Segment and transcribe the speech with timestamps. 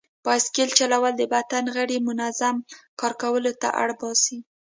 [0.25, 2.55] بایسکل چلول د بدن غړي منظم
[2.99, 4.37] کار کولو ته اړ باسي.